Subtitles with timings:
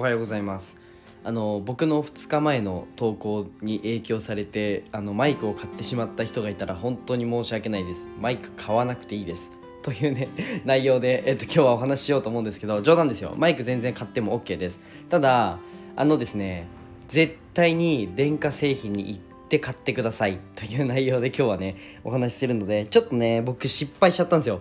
[0.00, 0.78] おはようございます。
[1.24, 8.06] あの僕の2日前の投稿に影響されてあのマイクを買ってしまった人がいたら本当に申し訳ないです。
[8.18, 9.52] マイク買わなくていいです。
[9.82, 10.28] というね
[10.64, 13.34] 内容で、えっと、今日はお話ししようと思うんですけど冗談ですよ。
[13.36, 14.80] マイク全然買っても OK です。
[15.10, 15.58] ただ
[15.96, 16.66] あのですね
[17.06, 20.38] 絶対に電化製品に行って買ってください。
[20.56, 24.60] という内容で今日はねお話しするのでちょっとね僕失敗しちゃったんですよ。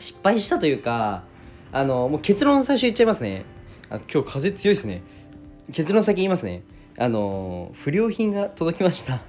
[0.00, 1.22] 失敗したというか
[1.70, 3.44] あのもう結論最初言っちゃいますね。
[3.90, 5.02] あ今日風強いですね。
[5.72, 6.62] 結論先言いますね。
[6.98, 9.22] あの不良品が届きました。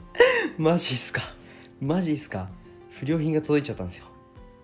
[0.58, 1.22] マジっすか。
[1.80, 2.50] マジっすか。
[2.90, 4.04] 不良品が届いちゃったんですよ。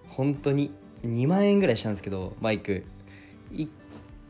[0.09, 0.71] 本当に。
[1.07, 2.85] 2万円ぐらいしたんですけどマイク。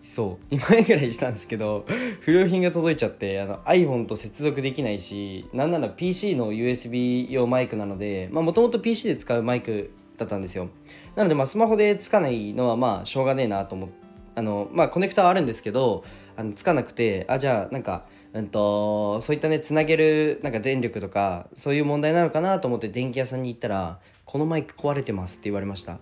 [0.00, 0.54] そう。
[0.54, 1.84] 2万円ぐらいしたんですけど
[2.20, 10.68] 不良品が届いちゃってあの iPhone と接続できないしなんなら PC の USB 用マイクなのでもともと PC で使うマイクだったんですよ。
[11.16, 14.09] なのでまあスマホでつかないのはまあしょうがねえなと思って。
[14.34, 16.04] あのまあコネクタはあるんですけど
[16.36, 25.98] あのつかなくてあじゃあなんかうんとそういったねつなげるなんか電力とかそういう問題なのかなと思って電気屋さんに行ったら「このマイク壊れてます」って言われました。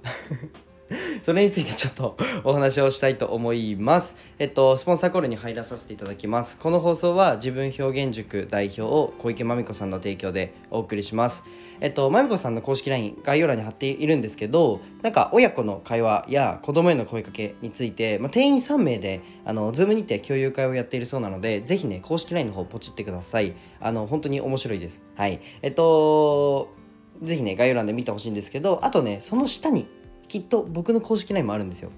[1.22, 4.16] それについてちょっとお話をしたいと思います。
[4.38, 6.56] えっと、スポンサーコールに入らさせていただきます。
[6.58, 11.44] この放送は自分表現塾代表を小池真美子さんの提供でお送りします。
[11.80, 23.54] えっと、まみこさんの公式 LINE 概要欄に貼っているんですけど、なんか親子の会話や子供への声かけについて、まあ、店員3名で、あの、ズームにて共有会をやっているそうなので、ぜひね、公式 LINE の方ポチってください。
[23.80, 25.02] あの、本当に面白いです。
[25.14, 25.40] はい。
[25.62, 26.74] えっと、
[27.22, 29.86] ぜひね、概要欄で見てほしいんですけど、あとね、その下に、
[30.28, 31.90] きっと僕の公式 LINE もあるんですよ。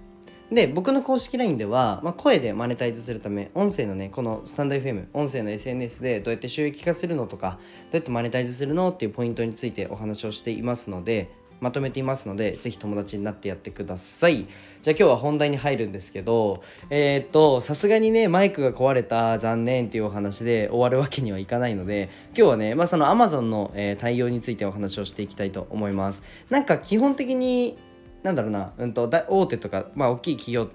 [0.52, 7.56] で僕の公式 LINE では、まあ、声でマネタイズするため音声のねこのスタンド FM 音声の SNS でどうやって収益化するのとかど
[7.92, 14.46] うやってマネタイズするのっていうポイントについてお話をしていますのでまとめていますのでぜひ友達になってやってください
[14.82, 27.76] じゃあ今日は本題に入るんですけどえー、っとさすがにねマイクが壊れた残念っていうお話で終わるわけにはいかないので今日はねまあその Amazon の、えー、対応についてお話をしていきたいと思いますなんか基本的に
[28.22, 30.68] なんだろうな、うんと、大手とか、まあ、大きい企業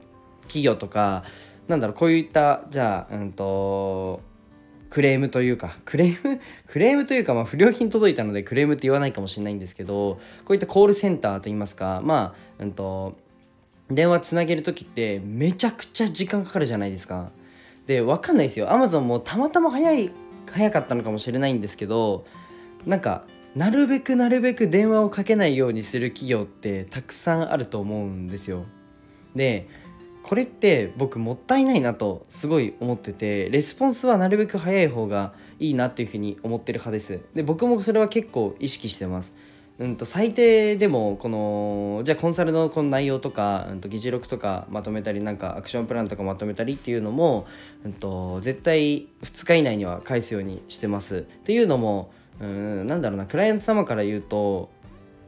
[0.43, 1.23] 企業とか
[1.67, 4.21] なんだろうこういったじゃあ、うんと、
[4.89, 6.39] クレームというかクレーム？
[6.67, 13.15] クレームというか、まあ、不良品届いたのでクレームって言わないかもしれないんですけどこういったコールセンターといいますかまあ、うんと、
[13.89, 17.29] 電話つなげる時ってめちゃくちゃ時間かかるじゃないですか。
[17.87, 20.11] で分かんないですよ Amazon もたまたま早い
[20.51, 22.25] 早かったのかもしれないんですけど
[22.85, 23.23] なんか
[23.55, 28.65] なるべくなるべく電話をかけないようにする企業ってたくさんあると思うんですよ。
[29.33, 29.67] で
[30.23, 37.21] これって僕もったいないなとすごい思っててレスポンスはなるべく早い方がいいなっていうふうに思ってる派です。
[37.33, 39.33] で僕もそれは結構意識してます。
[39.77, 47.45] うんと最低でもこのじゃあコンサルのこの内容とか、うん、と議事録とかまとめたりなんかアクションプランとかまとめたりっていうのも、
[47.85, 51.17] うん、と絶対2日以内には返すようにしてます。
[51.17, 54.69] っていうのもうんなんだろうなクライアント様から言うと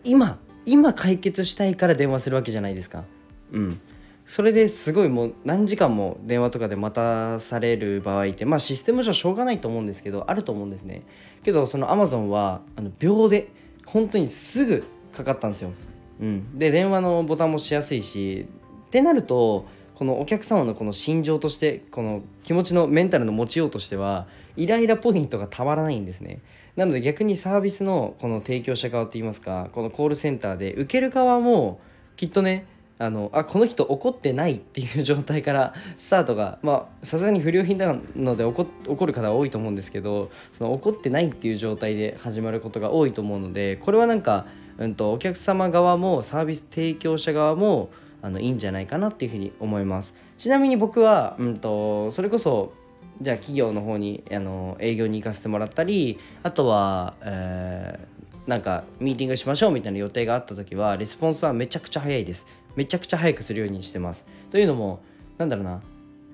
[0.03, 3.05] 今今解決したいから電話するわけじゃないですか。
[3.51, 3.79] うん。
[4.25, 11.03] それですごいもう何時間も電話とかで待たされる場合ってまあシステム上しょうがないと思うんですけどあると思うんですね。
[11.43, 13.47] けどその Amazon はあの秒で
[13.85, 14.83] 本当にすぐ
[15.15, 15.71] かかったんですよ、
[16.19, 18.45] うん、で電話のボタンもしやすいし
[18.87, 26.39] ってなるとこのお客様のこの心情としてこの気持ちのメンタルの持ちようとしてはイライラポイントがたまらないんですね。
[26.75, 31.79] なので逆にサービスのこの提供者側といいますかこのコールセンターで受ける側も
[32.15, 32.65] きっとね
[32.99, 44.45] あのあこの人怒ってないっていう状態から スタートがまあさすがに不良品なので怒怒る方多いと思うんですけどその怒ってないっていう状態で始まることが多いと思うのでこれはなんか、
[44.77, 47.89] うんと、お客様側もサービス提供者側も
[48.21, 50.13] あのいいんじゃないかなっていうふうに思います。
[50.37, 52.73] ちなみに僕は、うんとそれこそ
[53.21, 62.45] じゃあ企業の方にあの営業に行かせてもらったりあとは、えー、なんかミーティングしましょうみたいな予定があった時はレスポンスはめちゃくちゃ早いです。
[62.75, 64.25] めちゃくちゃ早くするようにしてます。
[64.51, 64.99] というのも
[65.37, 65.81] なんだろうな。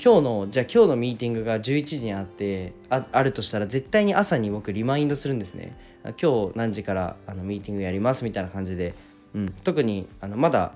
[0.04, 5.78] 今日のじゃあ今日のミーティングが11時にあってああるとしたら絶対に朝に僕リマインドするんですね。
[6.22, 8.94] 今日何時からあのミーティングやりますみたいな感じで、
[9.34, 10.74] うん、特にあのまだ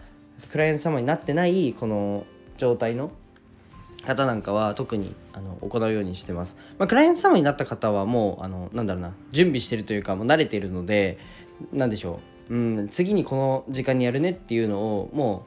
[0.49, 2.25] クライアント様になってないこの
[2.57, 3.11] 状態の
[4.03, 6.55] 方なんかは特にあの行うようにしてます。
[6.77, 11.17] まあ、クライアント様になった方はもうあのなんだろうな準備してるというかもう慣れてるので
[11.73, 15.45] 何でしょう、うん、次にこの時間にやるねっていうのをも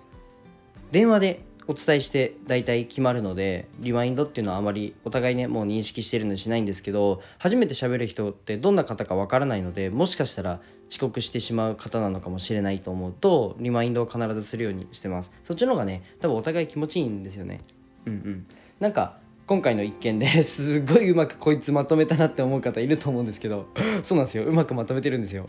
[0.90, 10.60] う電話でお伝えして大体決まるのでリマインドっていうのはあまりお互いねもう認識してるのしないんですけど初めて喋る人ってどんな方かわからないのでもしかしたら
[10.90, 15.32] 遅刻してしまう方なのかもしれないと思うとリマインドを必ずするようにしてます。
[15.44, 17.60] そっちの方がね多分お互い気持ちいいんですよね。
[18.06, 18.46] うんうん。
[18.78, 23.66] なんか今回の一件で すごいうまくこいつまとめたなって思う方いると思うんですけど
[24.02, 24.44] そうなんですよ。
[24.44, 25.46] うまくまとめてるんですよ。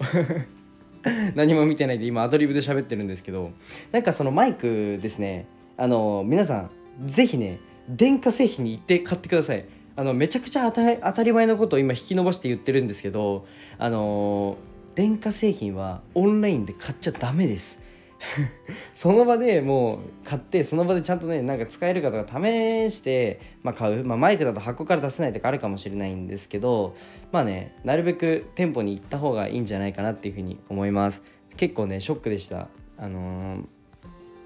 [1.36, 3.51] 何も見てないで今アドリブで喋ってるんですけど
[3.92, 5.45] なんかそのマイクですね。
[5.77, 6.69] あの皆さん
[7.06, 7.59] 是非ね
[7.89, 9.65] 電化製品に行って買ってください。
[9.95, 13.45] あのめちゃくちゃ当たり前のことを今引き伸ばして言ってるんですけど
[13.77, 14.57] あの
[14.95, 17.81] 電化製品はオンラインで買っちゃダメです。
[18.94, 26.95] その場でもう買ってその場でちゃんとねなんか使えるかとか試して、まあ、買う、まあ、マイクだと箱から出せないとかあるかもしれないんですけど
[27.31, 31.23] まあねなるべく店舗に行った方がいいんじゃないかなっていうふうに思います。
[31.57, 32.68] 結構ねショックでした。
[32.97, 33.65] あのー、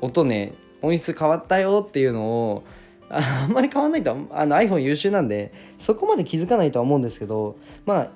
[0.01, 2.63] 音ね音質変わったよっていうのを
[3.10, 8.12] あんまり変わんないとあの iPhone 優秀なんでそこまで気づかないとは思うんですけどまあ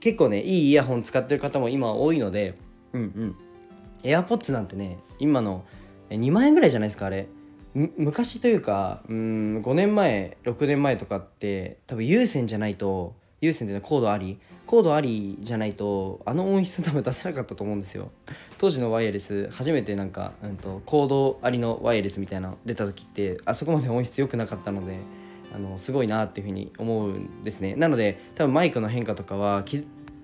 [0.00, 2.58] 結構ねいいイヤホン使ってる方も今多いので
[2.92, 3.36] うんうん。
[4.02, 5.64] AirPods なんてね今の
[6.10, 7.28] 2万円ぐらいじゃないですかあれ。
[7.74, 18.10] 昔というかうん5年前6年前とかって多分有線じゃないと有線でコードありコードありじゃないとあの音質多分出せなかったと思うんですよ。
[18.58, 24.98] 当時のワイヤレス初めてなんか、うんと、コードありのワイヤレスみたいなの出た時ってあそこまで音質良くなかったので
[25.52, 27.74] あのすごいなっていうふうに思うんですね。
[27.74, 29.64] なので多分マイクの変化とかは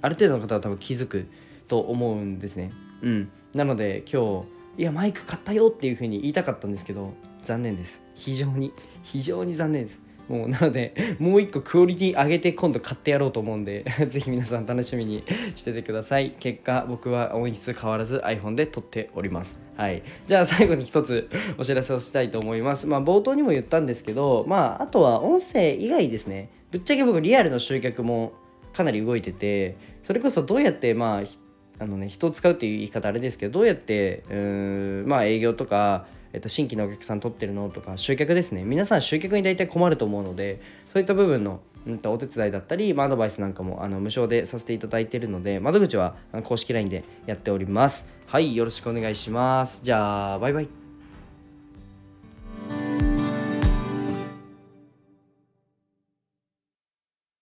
[0.02, 1.26] ある程度の方は多分気づく
[1.66, 2.70] と思うんですね。
[3.02, 3.30] うん。
[3.54, 7.14] なので今日いやマイク買ったよっていうふうに言いたかったんですけど
[7.44, 8.02] 残念です。
[8.14, 8.72] 非常に
[9.02, 10.00] 非常に残念です。
[10.28, 15.22] もうなのでもう一個クオリティ上げて今度買ってやろうと思うんで ぜひ皆さん楽しみに
[15.54, 16.32] しててください。
[16.38, 19.58] 結果僕は音質変わらず iPhone で撮っております。
[19.76, 20.02] はい。
[20.26, 22.86] じゃあ最後に一つお知らせをしたいと思います。
[22.86, 26.50] まあ冒頭にも言ったんですけどまああとは音声以外ですね。
[26.70, 28.32] ぶっちゃけ僕リアルの集客も
[28.72, 31.45] かなり動いててそれこそどうやってまあ
[31.78, 38.62] あのね人を使うっていう言い方あれですけどどうやってうんまあ営業とかえっと、新規のお客さん取ってるのとか集客ですね。
[38.62, 40.60] 皆さん集客に大体困ると思うので
[40.92, 46.14] そういった部分の、うん、とお手伝いだったり、まあ、アドバイスなんかもあの無償でさせていただいているので窓口は
[46.44, 48.10] 公式 LINE でやっております。
[48.26, 49.80] はいよろしくお願いします。
[49.82, 50.85] じゃあバイバイ。